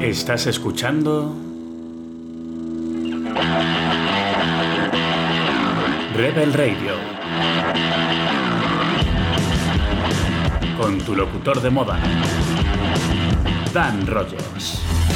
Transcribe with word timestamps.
Estás 0.00 0.46
escuchando 0.46 1.34
Rebel 6.14 6.52
Radio 6.52 6.92
con 10.78 10.98
tu 10.98 11.16
locutor 11.16 11.60
de 11.60 11.70
moda, 11.70 11.98
Dan 13.74 14.06
Rogers. 14.06 15.07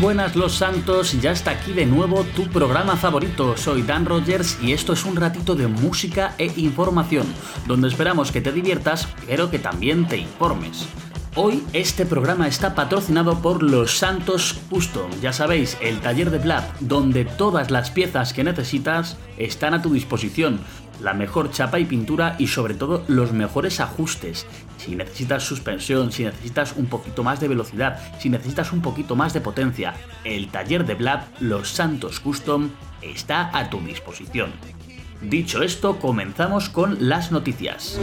Buenas 0.00 0.34
los 0.34 0.54
santos, 0.54 1.20
ya 1.20 1.30
está 1.30 1.50
aquí 1.50 1.72
de 1.72 1.84
nuevo 1.84 2.24
tu 2.34 2.48
programa 2.48 2.96
favorito. 2.96 3.56
Soy 3.58 3.82
Dan 3.82 4.06
Rogers 4.06 4.58
y 4.62 4.72
esto 4.72 4.94
es 4.94 5.04
un 5.04 5.14
ratito 5.14 5.54
de 5.54 5.66
música 5.66 6.34
e 6.38 6.46
información, 6.56 7.26
donde 7.66 7.88
esperamos 7.88 8.32
que 8.32 8.40
te 8.40 8.50
diviertas, 8.50 9.08
pero 9.26 9.50
que 9.50 9.58
también 9.58 10.08
te 10.08 10.16
informes. 10.16 10.86
Hoy 11.36 11.62
este 11.74 12.06
programa 12.06 12.48
está 12.48 12.74
patrocinado 12.74 13.42
por 13.42 13.62
Los 13.62 13.98
Santos 13.98 14.58
Custom, 14.70 15.10
ya 15.20 15.34
sabéis, 15.34 15.76
el 15.82 16.00
taller 16.00 16.30
de 16.30 16.38
Vlad, 16.38 16.64
donde 16.80 17.26
todas 17.26 17.70
las 17.70 17.90
piezas 17.90 18.32
que 18.32 18.42
necesitas 18.42 19.18
están 19.36 19.74
a 19.74 19.82
tu 19.82 19.92
disposición 19.92 20.60
la 21.02 21.14
mejor 21.14 21.50
chapa 21.50 21.78
y 21.78 21.84
pintura 21.84 22.36
y 22.38 22.46
sobre 22.48 22.74
todo 22.74 23.04
los 23.08 23.32
mejores 23.32 23.80
ajustes. 23.80 24.46
Si 24.78 24.96
necesitas 24.96 25.42
suspensión, 25.42 26.12
si 26.12 26.24
necesitas 26.24 26.74
un 26.76 26.86
poquito 26.86 27.22
más 27.22 27.40
de 27.40 27.48
velocidad, 27.48 27.98
si 28.18 28.28
necesitas 28.28 28.72
un 28.72 28.80
poquito 28.80 29.16
más 29.16 29.32
de 29.32 29.40
potencia, 29.40 29.94
el 30.24 30.48
taller 30.48 30.86
de 30.86 30.94
Vlad, 30.94 31.20
Los 31.40 31.70
Santos 31.70 32.20
Custom, 32.20 32.70
está 33.02 33.50
a 33.56 33.70
tu 33.70 33.80
disposición. 33.80 34.52
Dicho 35.22 35.62
esto, 35.62 35.98
comenzamos 35.98 36.70
con 36.70 37.08
las 37.08 37.30
noticias. 37.30 37.98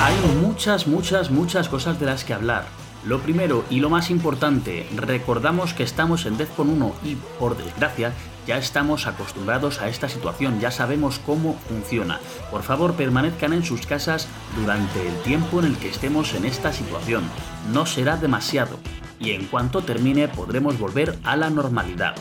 Hay 0.00 0.14
muchas, 0.40 0.86
muchas, 0.86 1.30
muchas 1.30 1.68
cosas 1.68 1.98
de 1.98 2.06
las 2.06 2.22
que 2.22 2.32
hablar 2.32 2.85
lo 3.06 3.20
primero 3.20 3.64
y 3.70 3.78
lo 3.78 3.88
más 3.88 4.10
importante, 4.10 4.86
recordamos 4.96 5.74
que 5.74 5.84
estamos 5.84 6.26
en 6.26 6.36
Defcon 6.36 6.70
1 6.70 6.94
y, 7.04 7.14
por 7.38 7.56
desgracia, 7.56 8.12
ya 8.48 8.58
estamos 8.58 9.06
acostumbrados 9.06 9.80
a 9.80 9.88
esta 9.88 10.08
situación, 10.08 10.58
ya 10.58 10.72
sabemos 10.72 11.20
cómo 11.24 11.56
funciona. 11.68 12.18
Por 12.50 12.62
favor, 12.62 12.94
permanezcan 12.94 13.52
en 13.52 13.64
sus 13.64 13.86
casas 13.86 14.26
durante 14.56 15.06
el 15.06 15.14
tiempo 15.22 15.60
en 15.60 15.66
el 15.66 15.76
que 15.76 15.88
estemos 15.88 16.34
en 16.34 16.44
esta 16.44 16.72
situación. 16.72 17.22
No 17.72 17.86
será 17.86 18.16
demasiado 18.16 18.78
y 19.20 19.30
en 19.30 19.46
cuanto 19.46 19.82
termine 19.82 20.26
podremos 20.28 20.78
volver 20.78 21.16
a 21.22 21.36
la 21.36 21.48
normalidad. 21.48 22.16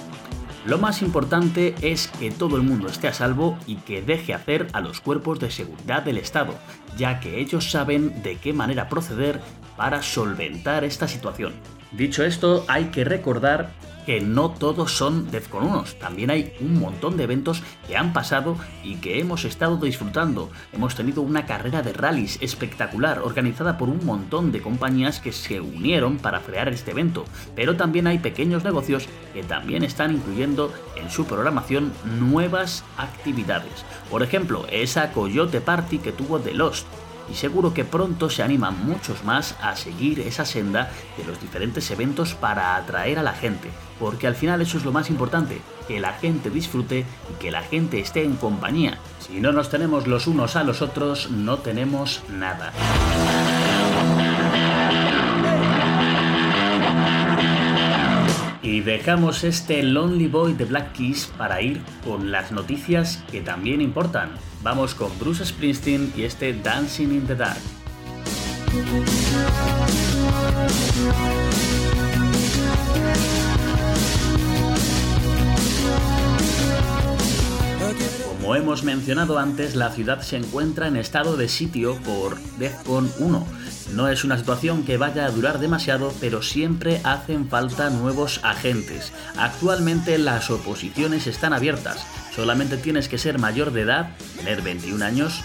Lo 0.66 0.80
más 0.80 1.04
importante 1.04 1.76
es 1.82 2.08
que 2.08 2.32
todo 2.32 2.58
el 2.58 2.64
mundo 2.64 2.88
esté 2.88 3.08
a 3.08 3.14
salvo 3.14 3.56
y 3.68 3.76
que 3.76 4.02
deje 4.02 4.34
hacer 4.34 4.68
a 4.74 4.82
los 4.82 5.00
cuerpos 5.00 5.40
de 5.40 5.52
seguridad 5.52 6.02
del 6.02 6.18
Estado, 6.18 6.56
ya 6.98 7.20
que 7.20 7.40
ellos 7.40 7.70
saben 7.70 8.24
de 8.24 8.38
qué 8.38 8.52
manera 8.52 8.90
proceder 8.90 9.42
para 9.78 10.02
solventar 10.02 10.84
esta 10.84 11.08
situación. 11.08 11.54
Dicho 11.92 12.24
esto, 12.24 12.66
hay 12.68 12.86
que 12.86 13.04
recordar 13.04 13.74
que 14.06 14.22
no 14.22 14.52
todos 14.52 14.92
son 14.92 15.32
Defcon 15.32 15.66
1, 15.66 15.84
también 16.00 16.30
hay 16.30 16.54
un 16.60 16.80
montón 16.80 17.18
de 17.18 17.24
eventos 17.24 17.64
que 17.88 17.98
han 17.98 18.14
pasado 18.14 18.56
y 18.84 18.96
que 18.96 19.20
hemos 19.20 19.46
estado 19.46 19.78
disfrutando. 19.78 20.50
Hemos 20.74 20.96
tenido 20.96 21.22
una 21.22 21.46
carrera 21.46 21.82
de 21.82 21.94
rallies 21.94 22.38
espectacular 22.42 23.20
organizada 23.20 23.78
por 23.78 23.90
un 23.90 24.06
montón 24.06 24.52
de 24.52 24.62
compañías 24.62 25.20
que 25.20 25.32
se 25.32 25.60
unieron 25.60 26.18
para 26.18 26.42
crear 26.42 26.70
este 26.70 26.92
evento, 26.92 27.26
pero 27.56 27.76
también 27.76 28.08
hay 28.08 28.20
pequeños 28.20 28.64
negocios 28.64 29.08
que 29.34 29.44
también 29.44 29.84
están 29.84 30.14
incluyendo 30.14 30.72
en 30.96 31.10
su 31.10 31.26
programación 31.26 31.92
nuevas 32.20 32.84
actividades. 32.98 33.86
Por 34.10 34.24
ejemplo, 34.24 34.66
esa 34.72 35.12
Coyote 35.12 35.62
Party 35.62 35.98
que 36.00 36.12
tuvo 36.12 36.40
The 36.40 36.54
Lost, 36.54 36.88
y 37.30 37.36
seguro 37.36 37.74
que 37.74 37.86
pronto 37.86 38.30
se 38.30 38.44
animan 38.44 38.86
muchos 38.86 39.24
más 39.24 39.56
a 39.62 39.76
seguir 39.76 40.20
esa 40.20 40.46
senda 40.46 40.92
de 41.18 41.24
los 41.24 41.40
diferentes 41.42 41.90
eventos 41.92 42.34
para 42.34 42.76
atraer 42.76 43.20
a 43.20 43.24
la 43.24 43.34
gente, 43.34 43.70
porque 44.00 44.28
al 44.28 44.36
final 44.36 44.62
eso 44.62 44.78
es 44.78 44.86
lo 44.86 44.92
más 44.92 45.10
importante, 45.10 45.62
que 45.88 46.00
la 46.00 46.14
gente 46.14 46.50
disfrute 46.50 47.06
y 47.32 47.40
que 47.40 47.52
la 47.52 47.62
gente 47.62 48.00
esté 48.00 48.24
en 48.24 48.36
compañía. 48.36 49.00
Si 49.20 49.40
no 49.40 49.52
nos 49.52 49.70
tenemos 49.70 50.08
los 50.08 50.28
unos 50.28 50.56
a 50.56 50.64
los 50.64 50.82
otros, 50.82 51.32
no 51.32 51.58
tenemos 51.58 52.24
nada. 52.30 52.74
Y 58.66 58.82
dejamos 58.82 59.44
este 59.44 59.84
Lonely 59.84 60.28
Boy 60.28 60.54
de 60.54 60.66
Black 60.66 60.94
Keys 60.94 61.32
para 61.38 61.62
ir 61.62 61.84
con 62.04 62.32
las 62.32 62.52
noticias 62.52 63.24
que 63.32 63.42
también 63.42 63.80
importan. 63.80 64.32
Vamos 64.64 64.96
con 64.96 65.18
Bruce 65.20 65.46
Springsteen 65.46 66.12
y 66.18 66.24
este 66.24 66.52
Dancing 66.52 67.10
in 67.10 67.28
the 67.28 67.36
Dark. 67.36 67.60
Como 78.46 78.58
hemos 78.58 78.84
mencionado 78.84 79.40
antes, 79.40 79.74
la 79.74 79.90
ciudad 79.90 80.22
se 80.22 80.38
encuentra 80.38 80.88
en 80.88 80.98
estado 80.98 81.36
de 81.36 81.50
sitio 81.50 81.96
por 82.04 82.40
DEFCON 82.60 83.12
1 83.18 83.48
no 83.96 84.08
es 84.08 84.24
una 84.24 84.38
situación 84.38 84.84
que 84.84 84.98
vaya 84.98 85.26
a 85.26 85.32
durar 85.32 85.58
demasiado, 85.58 86.14
pero 86.20 86.44
siempre 86.44 87.02
hacen 87.04 87.50
falta 87.50 87.90
nuevos 87.90 88.40
agentes. 88.44 89.14
Actualmente 89.36 90.20
las 90.20 90.52
oposiciones 90.52 91.26
están 91.26 91.54
abiertas. 91.54 92.06
Solamente 92.36 92.78
tienes 92.78 93.10
que 93.10 93.18
ser 93.18 93.40
mayor 93.40 93.72
de 93.72 93.82
edad, 93.82 94.12
tener 94.38 94.62
21 94.62 95.04
años 95.04 95.44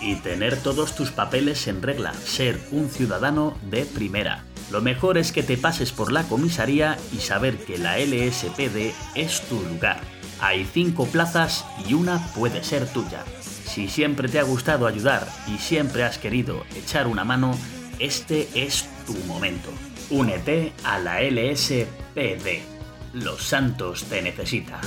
y 0.00 0.16
tener 0.16 0.56
todos 0.56 0.96
tus 0.96 1.12
papeles 1.12 1.68
en 1.68 1.82
regla, 1.82 2.14
ser 2.14 2.60
un 2.72 2.90
ciudadano 2.90 3.56
de 3.70 3.84
primera. 3.84 4.42
Lo 4.72 4.80
mejor 4.80 5.18
es 5.18 5.30
que 5.30 5.44
te 5.44 5.56
pases 5.56 5.92
por 5.92 6.10
la 6.10 6.24
comisaría 6.24 6.96
y 7.12 7.18
saber 7.18 7.58
que 7.58 7.78
la 7.78 7.98
LSPD 8.00 8.92
es 9.14 9.40
tu 9.42 9.62
lugar. 9.62 10.13
Hay 10.40 10.64
cinco 10.64 11.06
plazas 11.06 11.64
y 11.88 11.94
una 11.94 12.18
puede 12.34 12.62
ser 12.64 12.86
tuya. 12.86 13.24
Si 13.40 13.88
siempre 13.88 14.28
te 14.28 14.38
ha 14.38 14.42
gustado 14.42 14.86
ayudar 14.86 15.26
y 15.46 15.58
siempre 15.58 16.04
has 16.04 16.18
querido 16.18 16.64
echar 16.76 17.06
una 17.06 17.24
mano, 17.24 17.56
este 17.98 18.48
es 18.54 18.86
tu 19.06 19.14
momento. 19.26 19.70
Únete 20.10 20.72
a 20.84 20.98
la 20.98 21.22
LSPD. 21.22 22.62
Los 23.14 23.42
Santos 23.42 24.04
te 24.04 24.22
necesita. 24.22 24.80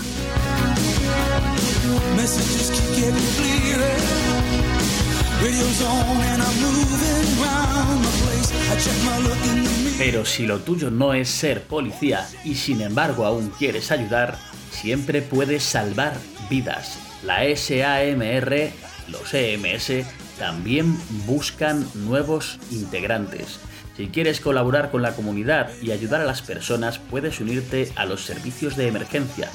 Pero 9.98 10.26
si 10.26 10.46
lo 10.46 10.60
tuyo 10.60 10.92
no 10.92 11.14
es 11.14 11.30
ser 11.30 11.64
policía 11.64 12.28
y 12.44 12.56
sin 12.56 12.82
embargo 12.82 13.26
aún 13.26 13.52
quieres 13.58 13.92
ayudar, 13.92 14.38
siempre 14.82 15.22
puedes 15.22 15.64
salvar 15.64 16.14
vidas 16.50 16.98
la 17.24 17.44
SAMR, 17.44 18.72
los 19.10 19.34
EMS, 19.34 20.06
también 20.38 20.98
buscan 21.26 21.88
nuevos 21.96 22.60
integrantes. 22.72 23.60
Si 23.96 24.08
quieres 24.08 24.40
colaborar 24.40 24.92
con 24.92 25.02
la 25.02 25.14
comunidad 25.14 25.70
y 25.82 25.92
ayudar 25.92 26.22
a 26.22 26.26
las 26.26 26.44
personas, 26.44 27.00
puedes 27.00 27.40
unirte 27.40 27.92
a 27.96 28.06
los 28.06 28.24
servicios 28.24 28.76
de 28.76 28.88
emergencia. 28.88 29.50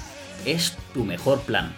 Es 0.44 0.76
tu 0.92 1.04
mejor 1.04 1.40
plan. 1.42 1.72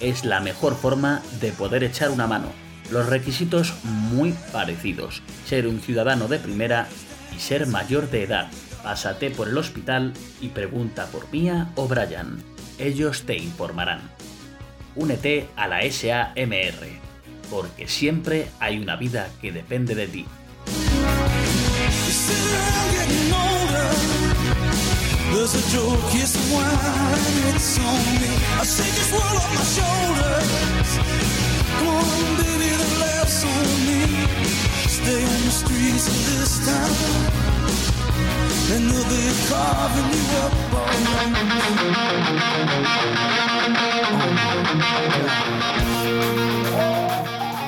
Es 0.00 0.24
la 0.24 0.40
mejor 0.40 0.76
forma 0.76 1.22
de 1.40 1.52
poder 1.52 1.82
echar 1.82 2.10
una 2.10 2.26
mano. 2.26 2.52
Los 2.90 3.06
requisitos 3.06 3.72
muy 3.84 4.34
parecidos. 4.52 5.22
Ser 5.46 5.66
un 5.66 5.80
ciudadano 5.80 6.28
de 6.28 6.38
primera 6.38 6.86
y 7.34 7.40
ser 7.40 7.66
mayor 7.66 8.10
de 8.10 8.24
edad. 8.24 8.50
Pásate 8.82 9.30
por 9.30 9.48
el 9.48 9.56
hospital 9.56 10.12
y 10.42 10.48
pregunta 10.48 11.06
por 11.06 11.32
Mía 11.32 11.70
o 11.76 11.88
Brian 11.88 12.53
ellos 12.78 13.22
te 13.22 13.36
informarán. 13.36 14.10
Únete 14.96 15.48
a 15.56 15.66
la 15.66 15.80
SAMR, 15.82 17.00
porque 17.50 17.88
siempre 17.88 18.48
hay 18.60 18.78
una 18.78 18.96
vida 18.96 19.28
que 19.40 19.52
depende 19.52 19.94
de 19.94 20.06
ti. 20.06 20.26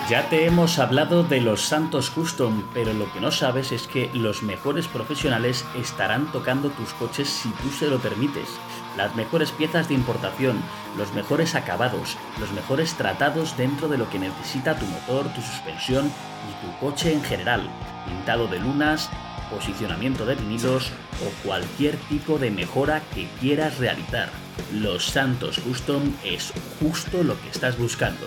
Ya 0.09 0.29
te 0.31 0.47
hemos 0.47 0.79
hablado 0.79 1.23
de 1.23 1.43
los 1.43 1.61
Santos 1.61 2.09
Custom, 2.09 2.63
pero 2.73 2.95
lo 2.95 3.13
que 3.13 3.21
no 3.21 3.31
sabes 3.31 3.73
es 3.73 3.87
que 3.87 4.09
los 4.15 4.43
mejores 4.43 4.89
profesionales 4.89 5.67
estarán 5.77 6.33
tocando 6.33 6.71
tus 6.71 6.95
coches 6.95 7.29
si 7.29 7.51
tú 7.51 7.69
se 7.71 7.89
lo 7.89 7.99
permites. 7.99 8.49
Las 8.97 9.15
mejores 9.17 9.51
piezas 9.53 9.89
de 9.89 9.95
importación, 9.95 10.63
los 10.97 11.13
mejores 11.13 11.55
acabados, 11.55 12.17
los 12.41 12.53
mejores 12.53 12.95
tratados 12.95 13.55
dentro 13.59 13.89
de 13.89 13.99
lo 13.99 14.09
que 14.09 14.19
necesita 14.19 14.79
tu 14.79 14.87
motor, 14.87 15.29
tu 15.35 15.43
suspensión 15.43 16.07
y 16.07 16.65
tu 16.65 16.79
coche 16.79 17.13
en 17.13 17.23
general. 17.23 17.69
Pintado 18.07 18.47
de 18.47 18.61
lunas, 18.61 19.11
posicionamiento 19.51 20.27
de 20.27 20.35
vinilos 20.35 20.91
o 21.25 21.47
cualquier 21.47 21.97
tipo 22.09 22.39
de 22.39 22.51
mejora 22.51 23.03
que 23.15 23.29
quieras 23.41 23.79
realizar. 23.79 24.31
Los 24.73 25.07
Santos 25.07 25.59
Custom 25.59 26.15
es 26.25 26.53
justo 26.81 27.23
lo 27.23 27.41
que 27.41 27.49
estás 27.51 27.79
buscando. 27.79 28.27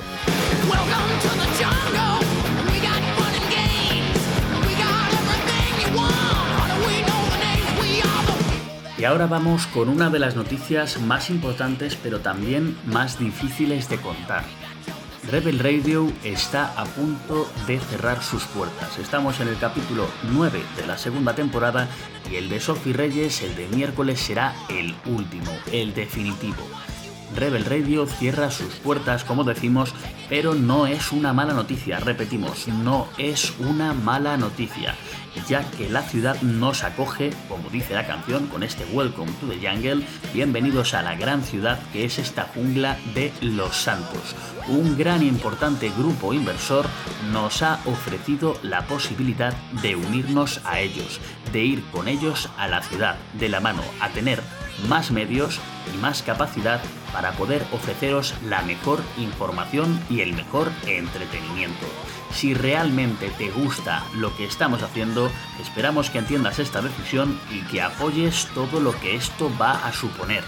Y 8.98 9.06
ahora 9.06 9.28
vamos 9.28 9.66
con 9.68 9.88
una 9.88 10.10
de 10.10 10.20
las 10.20 10.36
noticias 10.36 11.00
más 11.00 11.30
importantes 11.30 11.98
pero 12.02 12.20
también 12.20 12.78
más 12.86 13.18
difíciles 13.18 13.88
de 13.88 13.98
contar. 13.98 14.44
Rebel 15.32 15.60
Radio 15.60 16.12
está 16.24 16.74
a 16.76 16.86
punto 16.86 17.48
de 17.68 17.80
cerrar 17.80 18.24
sus 18.24 18.46
puertas. 18.46 18.98
Estamos 18.98 19.40
en 19.40 19.50
el 19.50 19.60
capítulo 19.60 20.08
9 20.32 20.60
de 20.76 20.88
la 20.88 20.98
segunda 20.98 21.36
temporada 21.36 21.88
y 22.32 22.38
el 22.38 22.50
de 22.50 22.60
Sophie 22.60 22.94
Reyes, 22.94 23.44
el 23.44 23.56
de 23.56 23.68
miércoles, 23.68 24.20
será 24.20 24.56
el 24.70 24.96
último, 25.06 25.52
el 25.72 25.94
definitivo. 25.94 26.64
Rebel 27.36 27.66
Radio 27.66 28.06
cierra 28.06 28.52
sus 28.52 28.76
puertas, 28.76 29.24
como 29.24 29.44
decimos, 29.44 29.94
pero 30.30 30.56
no 30.56 30.88
es 30.88 31.12
una 31.12 31.34
mala 31.34 31.54
noticia, 31.54 32.00
repetimos, 32.00 32.68
no 32.68 33.08
es 33.18 33.54
una 33.60 33.94
mala 33.94 34.38
noticia, 34.38 34.96
ya 35.48 35.70
que 35.72 35.90
la 35.90 36.02
ciudad 36.02 36.42
nos 36.42 36.84
acoge, 36.84 37.32
como 37.48 37.70
dice 37.70 37.94
la 37.94 38.08
canción, 38.08 38.48
con 38.48 38.64
este 38.64 38.86
Welcome 38.94 39.32
to 39.40 39.48
the 39.48 39.56
Jungle, 39.56 40.06
bienvenidos 40.34 40.94
a 40.94 41.02
la 41.02 41.16
gran 41.16 41.44
ciudad 41.44 41.80
que 41.94 42.06
es 42.06 42.20
esta 42.20 42.44
jungla 42.54 42.98
de 43.14 43.32
Los 43.42 43.76
Santos. 43.78 44.36
Un 44.68 44.98
gran 44.98 45.22
e 45.22 45.26
importante 45.26 45.92
grupo 45.98 46.34
inversor 46.34 46.86
nos 47.32 47.62
ha 47.62 47.80
ofrecido 47.86 48.58
la 48.64 48.86
posibilidad 48.86 49.54
de 49.82 49.96
unirnos 49.96 50.62
a 50.66 50.80
ellos, 50.80 51.20
de 51.52 51.64
ir 51.64 51.84
con 51.92 52.08
ellos 52.08 52.50
a 52.58 52.68
la 52.68 52.82
ciudad, 52.82 53.18
de 53.34 53.50
la 53.50 53.60
mano, 53.60 53.82
a 54.00 54.10
tener 54.10 54.42
más 54.88 55.12
medios 55.12 55.60
y 55.94 55.98
más 55.98 56.24
capacidad 56.24 56.82
para 57.14 57.32
poder 57.34 57.66
ofreceros 57.72 58.34
la 58.46 58.62
mejor 58.62 59.02
información 59.18 60.00
y 60.10 60.22
el 60.22 60.34
mejor 60.34 60.72
entretenimiento. 60.86 61.86
Si 62.32 62.54
realmente 62.54 63.32
te 63.38 63.50
gusta 63.50 64.04
lo 64.16 64.36
que 64.38 64.46
estamos 64.46 64.84
haciendo, 64.84 65.32
esperamos 65.60 66.10
que 66.10 66.20
entiendas 66.20 66.60
esta 66.60 66.82
decisión 66.82 67.40
y 67.52 67.62
que 67.72 67.82
apoyes 67.82 68.48
todo 68.54 68.80
lo 68.80 68.98
que 69.00 69.16
esto 69.16 69.52
va 69.60 69.86
a 69.86 69.92
suponer. 69.92 70.44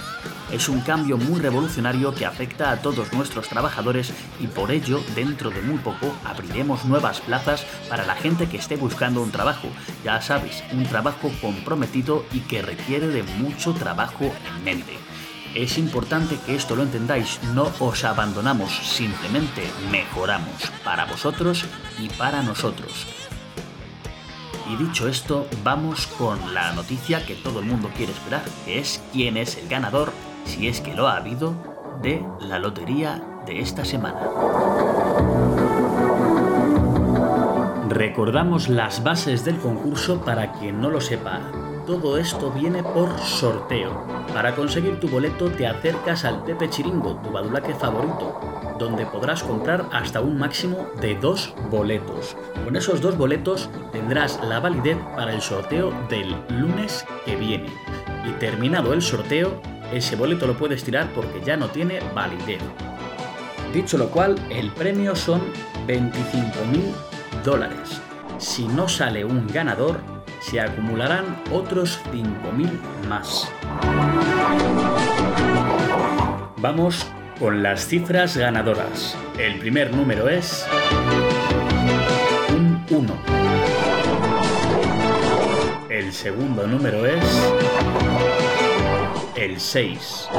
Es 0.51 0.69
un 0.69 0.81
cambio 0.81 1.18
muy 1.18 1.39
revolucionario 1.39 2.13
que 2.13 2.25
afecta 2.25 2.72
a 2.72 2.81
todos 2.81 3.13
nuestros 3.13 3.48
trabajadores 3.48 4.13
y 4.39 4.48
por 4.48 4.69
ello 4.69 5.01
dentro 5.16 5.50
de 5.50 5.62
muy 5.62 5.77
poco 5.80 6.13
abriremos 6.25 6.86
nuevas 6.86 7.22
plazas 7.22 7.66
para 7.89 8.06
la 8.06 8.16
gente 8.16 8.48
que 8.48 8.57
esté 8.57 8.75
buscando 8.75 9.22
un 9.22 9.31
trabajo. 9.31 9.69
Ya 10.04 10.22
sabes, 10.22 10.63
un 10.74 10.84
trabajo 10.84 11.31
comprometido 11.42 12.25
y 12.34 12.42
que 12.42 12.62
requiere 12.62 13.07
de 13.07 13.24
mucho 13.24 13.74
trabajo 13.74 14.25
en 14.25 14.63
mente. 14.63 14.98
Es 15.53 15.77
importante 15.77 16.38
que 16.45 16.56
esto 16.56 16.77
lo 16.77 16.83
entendáis, 16.83 17.39
no 17.53 17.69
os 17.80 18.06
abandonamos, 18.06 18.71
simplemente 18.71 19.69
mejoramos 19.92 20.71
para 20.86 21.03
vosotros 21.06 21.65
y 22.00 22.07
para 22.07 22.42
nosotros. 22.42 23.06
Y 24.69 24.77
dicho 24.77 25.09
esto, 25.09 25.48
vamos 25.62 26.07
con 26.07 26.53
la 26.53 26.71
noticia 26.71 27.25
que 27.25 27.36
todo 27.36 27.59
el 27.59 27.65
mundo 27.65 27.89
quiere 27.98 28.13
esperar, 28.13 28.44
que 28.63 28.80
es 28.80 29.01
quién 29.12 29.36
es 29.36 29.57
el 29.57 29.68
ganador, 29.68 30.13
si 30.45 30.69
es 30.69 30.80
que 30.80 30.95
lo 30.95 31.09
ha 31.09 31.18
habido, 31.18 31.53
de 32.01 32.24
la 32.39 32.57
lotería 32.57 33.21
de 33.45 33.59
esta 33.59 33.83
semana. 33.83 34.21
Recordamos 37.89 38.69
las 38.69 39.03
bases 39.03 39.44
del 39.44 39.57
concurso 39.57 40.21
para 40.24 40.53
quien 40.53 40.80
no 40.80 40.89
lo 40.89 41.01
sepa 41.01 41.42
todo 41.86 42.18
esto 42.18 42.51
viene 42.51 42.83
por 42.83 43.18
sorteo. 43.19 44.06
Para 44.33 44.56
conseguir 44.56 45.00
tu 45.00 45.07
boleto 45.07 45.50
te 45.50 45.68
acercas 45.68 46.25
al 46.25 46.44
Pepe 46.44 46.69
Chiringo, 46.69 47.16
tu 47.24 47.31
badulaque 47.31 47.74
favorito, 47.74 48.39
donde 48.80 49.06
podrás 49.06 49.44
comprar 49.44 49.86
hasta 49.92 50.22
un 50.22 50.38
máximo 50.38 50.88
de 51.01 51.16
dos 51.16 51.54
boletos. 51.69 52.36
Con 52.63 52.75
esos 52.75 53.01
dos 53.01 53.18
boletos 53.18 53.69
tendrás 53.92 54.39
la 54.44 54.60
validez 54.60 54.98
para 55.16 55.33
el 55.33 55.42
sorteo 55.42 55.92
del 56.10 56.36
lunes 56.50 57.06
que 57.25 57.36
viene. 57.36 57.69
Y 58.25 58.31
terminado 58.39 58.94
el 58.94 59.01
sorteo, 59.01 59.62
ese 59.92 60.16
boleto 60.16 60.48
lo 60.48 60.57
puedes 60.57 60.84
tirar 60.84 61.12
porque 61.13 61.42
ya 61.44 61.57
no 61.57 61.68
tiene 61.68 62.00
validez. 62.13 62.62
Dicho 63.74 63.98
lo 63.98 64.10
cual, 64.10 64.36
el 64.50 64.72
premio 64.72 65.16
son 65.16 65.42
25 65.88 66.66
mil 66.72 66.94
dólares. 67.44 68.01
Si 68.38 68.68
no 68.68 68.88
sale 68.88 69.24
un 69.24 69.48
ganador, 69.48 70.11
se 70.42 70.60
acumularán 70.60 71.42
otros 71.52 72.02
5.000 72.12 73.08
más. 73.08 73.52
Vamos 76.58 77.08
con 77.40 77.64
las 77.64 77.88
cifras 77.88 78.36
ganadoras. 78.36 79.16
El 79.38 79.60
primer 79.60 79.96
número 79.96 80.28
es 80.28 80.66
un 82.50 82.84
1. 82.90 83.14
El 85.90 86.12
segundo 86.12 86.68
número 86.68 87.06
es 87.06 87.54
el 89.36 89.60
6. 89.60 90.30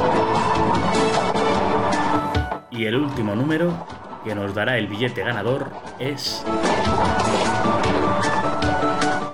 Y 2.71 2.85
el 2.85 2.95
último 2.95 3.35
número 3.35 3.85
que 4.23 4.35
nos 4.35 4.53
dará 4.53 4.77
el 4.77 4.87
billete 4.87 5.21
ganador 5.21 5.71
es 5.99 6.43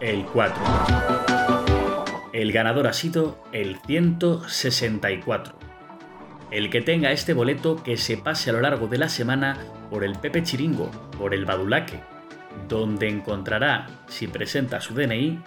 el 0.01 0.25
4. 0.25 0.55
El 2.31 2.51
ganador 2.51 2.87
ha 2.87 2.93
sido 2.93 3.43
el 3.51 3.77
164. 3.85 5.53
El 6.51 6.69
que 6.69 6.81
tenga 6.81 7.11
este 7.11 7.33
boleto 7.33 7.83
que 7.83 7.97
se 7.97 8.17
pase 8.17 8.49
a 8.49 8.53
lo 8.53 8.61
largo 8.61 8.87
de 8.87 8.97
la 8.97 9.09
semana 9.09 9.57
por 9.89 10.03
el 10.03 10.17
Pepe 10.17 10.43
Chiringo, 10.43 10.89
por 11.17 11.33
el 11.33 11.45
Badulaque, 11.45 11.99
donde 12.67 13.09
encontrará, 13.09 13.87
si 14.07 14.27
presenta 14.27 14.81
su 14.81 14.93
DNI, 14.93 15.39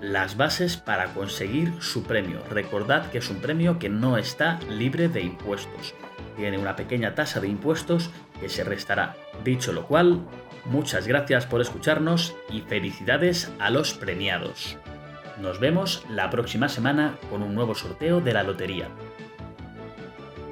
las 0.00 0.36
bases 0.36 0.76
para 0.76 1.14
conseguir 1.14 1.72
su 1.80 2.02
premio. 2.02 2.42
Recordad 2.50 3.10
que 3.10 3.18
es 3.18 3.30
un 3.30 3.40
premio 3.40 3.78
que 3.78 3.88
no 3.88 4.18
está 4.18 4.58
libre 4.68 5.08
de 5.08 5.22
impuestos. 5.22 5.94
Tiene 6.36 6.58
una 6.58 6.76
pequeña 6.76 7.14
tasa 7.14 7.40
de 7.40 7.48
impuestos 7.48 8.10
que 8.40 8.48
se 8.48 8.64
restará. 8.64 9.14
Dicho 9.44 9.72
lo 9.72 9.86
cual, 9.86 10.26
Muchas 10.64 11.06
gracias 11.06 11.46
por 11.46 11.60
escucharnos 11.60 12.34
y 12.50 12.60
felicidades 12.60 13.50
a 13.58 13.70
los 13.70 13.94
premiados. 13.94 14.76
Nos 15.40 15.58
vemos 15.58 16.04
la 16.08 16.30
próxima 16.30 16.68
semana 16.68 17.18
con 17.30 17.42
un 17.42 17.54
nuevo 17.54 17.74
sorteo 17.74 18.20
de 18.20 18.32
la 18.32 18.42
lotería. 18.42 18.88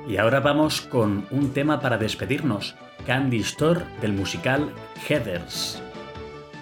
Y 0.09 0.17
ahora 0.17 0.41
vamos 0.41 0.81
con 0.81 1.27
un 1.31 1.53
tema 1.53 1.81
para 1.81 1.97
despedirnos, 1.97 2.75
Candy 3.07 3.41
Store 3.41 3.85
del 4.01 4.13
musical 4.13 4.73
Heathers. 5.09 5.81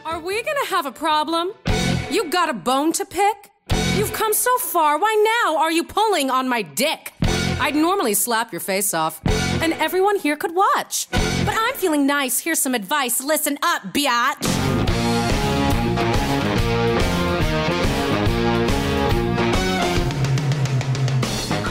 Are 0.05 0.19
we 0.19 0.43
gonna 0.43 0.67
have 0.71 0.87
a 0.87 0.93
problem? 0.93 1.49
You 2.11 2.29
got 2.31 2.51
a 2.51 2.53
bone 2.53 2.93
to 2.93 3.05
pick? 3.05 3.51
You've 3.97 4.13
come 4.13 4.35
so 4.35 4.57
far, 4.59 4.99
why 4.99 5.15
now 5.45 5.57
are 5.59 5.73
you 5.73 5.85
pulling 5.85 6.31
on 6.31 6.49
my 6.49 6.63
dick? 6.63 7.13
I'd 7.61 7.75
normally 7.75 8.15
slap 8.15 8.53
your 8.53 8.61
face 8.61 8.95
off, 8.95 9.21
and 9.63 9.73
everyone 9.75 10.19
here 10.19 10.37
could 10.37 10.55
watch. 10.55 11.09
But 11.49 11.57
I'm 11.57 11.75
feeling 11.77 12.05
nice. 12.07 12.41
Here's 12.45 12.61
some 12.61 12.75
advice. 12.75 13.25
Listen 13.25 13.59
up, 13.63 13.95
biatch. 13.95 14.47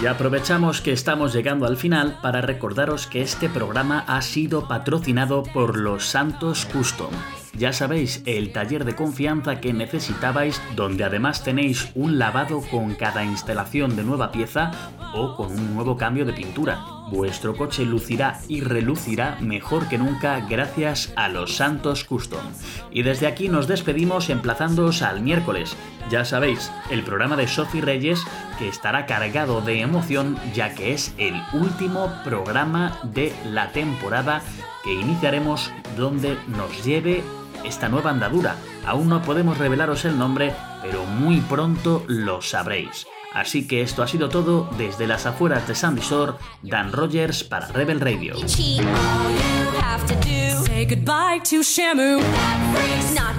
Y 0.02 0.06
aprovechamos 0.08 0.82
que 0.82 0.94
estamos 0.94 1.32
llegando 1.32 1.68
al 1.68 1.78
final 1.78 2.18
para 2.24 2.42
recordaros 2.42 3.06
que 3.06 3.22
este 3.22 3.50
programa 3.50 4.04
ha 4.08 4.24
sido 4.24 4.68
patrocinado 4.68 5.44
por 5.44 5.78
los 5.78 6.06
Santos 6.06 6.66
Custom 6.66 7.12
ya 7.58 7.74
sabéis, 7.74 8.22
el 8.26 8.52
taller 8.52 8.86
de 8.86 8.96
confianza 8.96 9.60
que 9.60 9.74
necesitabais, 9.74 10.62
donde 10.76 11.04
además 11.04 11.44
tenéis 11.44 11.90
un 11.96 12.20
lavado 12.20 12.62
con 12.70 12.94
cada 12.94 13.24
instalación 13.24 13.96
de 13.96 14.04
nueva 14.04 14.32
pieza 14.32 14.72
o 15.14 15.36
con 15.36 15.52
un 15.52 15.74
nuevo 15.74 15.98
cambio 15.98 16.24
de 16.26 16.34
pintura. 16.34 16.97
Vuestro 17.10 17.56
coche 17.56 17.86
lucirá 17.86 18.40
y 18.48 18.62
relucirá 18.62 19.38
mejor 19.42 19.88
que 19.88 19.98
nunca 19.98 20.40
gracias 20.48 21.14
a 21.16 21.30
los 21.30 21.56
Santos 21.56 22.04
Custom. 22.04 22.46
Y 22.92 23.04
desde 23.04 23.28
aquí 23.28 23.50
nos 23.50 23.68
despedimos 23.68 24.30
emplazándoos 24.30 25.02
al 25.02 25.22
miércoles. 25.22 25.76
Ya 26.10 26.26
sabéis, 26.26 26.72
el 26.90 27.04
programa 27.04 27.36
de 27.36 27.48
Sophie 27.48 27.82
Reyes 27.82 28.24
que 28.60 28.68
estará 28.68 29.06
cargado 29.06 29.62
de 29.62 29.82
emoción 29.82 30.38
ya 30.54 30.74
que 30.74 30.94
es 30.94 31.14
el 31.18 31.36
último 31.54 32.12
programa 32.24 33.00
de 33.04 33.34
la 33.46 33.72
temporada 33.72 34.42
que 34.84 34.94
iniciaremos 34.94 35.72
donde 35.98 36.38
nos 36.48 36.84
lleve 36.86 37.24
esta 37.64 37.90
nueva 37.90 38.12
andadura. 38.12 38.56
Aún 38.86 39.10
no 39.10 39.22
podemos 39.22 39.58
revelaros 39.58 40.06
el 40.06 40.18
nombre, 40.18 40.54
pero 40.82 41.06
muy 41.06 41.42
pronto 41.42 42.04
lo 42.08 42.42
sabréis. 42.42 43.08
Así 43.38 43.68
que 43.68 43.84
esto 43.84 44.02
ha 44.02 44.08
sido 44.08 44.30
todo 44.30 44.68
desde 44.80 45.06
las 45.06 45.28
afueras 45.28 45.68
de 45.68 45.76
Sandy 45.76 46.02
Shore, 46.02 46.34
Dan 46.64 46.92
Rogers 46.92 47.44
para 47.44 47.68
Rebel 47.68 48.00
Radio. 48.00 48.36
Say 50.66 50.86
goodbye 50.86 51.40
to 51.44 51.62
Shamu. 51.62 52.18
not 53.14 53.38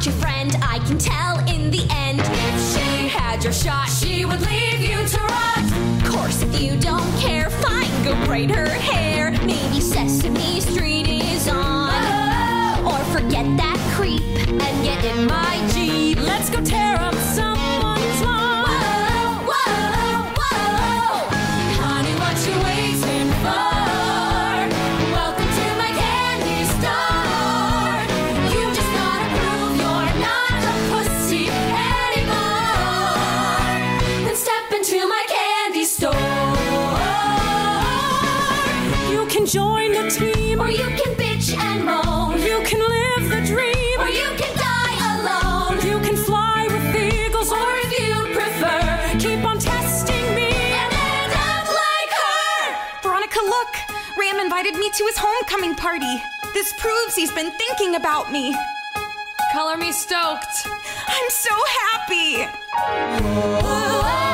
join 39.49 39.93
the 39.93 40.11
team, 40.11 40.61
Or 40.61 40.71
you 40.71 40.85
can 41.01 41.15
bitch 41.15 41.57
and 41.57 41.85
moan. 41.85 42.41
you 42.43 42.61
can 42.65 42.81
live 42.81 43.31
the 43.31 43.41
dream, 43.47 43.97
Or 43.99 44.09
you 44.09 44.29
can 44.37 44.55
die 44.57 44.97
alone. 45.17 45.81
you 45.87 45.99
can 46.07 46.17
fly 46.17 46.67
with 46.71 46.95
eagles, 46.95 47.51
or 47.51 47.71
if 47.85 47.91
you 47.99 48.15
prefer, 48.35 49.19
keep 49.19 49.43
on 49.45 49.59
testing 49.59 50.35
me 50.35 50.51
And 50.53 50.93
end 50.93 51.33
up 51.33 51.67
like 51.67 52.13
her. 52.25 52.77
Veronica, 53.03 53.41
look! 53.41 53.73
Ram 54.19 54.39
invited 54.39 54.75
me 54.77 54.91
to 54.91 55.05
his 55.07 55.17
homecoming 55.17 55.75
party. 55.75 56.23
This 56.53 56.73
proves 56.79 57.15
he's 57.15 57.33
been 57.33 57.51
thinking 57.53 57.95
about 57.95 58.31
me. 58.31 58.55
Color 59.53 59.79
me 59.79 59.93
stoked. 59.93 60.67
I'm 61.09 61.31
so 61.31 61.55
happy! 61.81 62.47
Oh, 63.65 64.28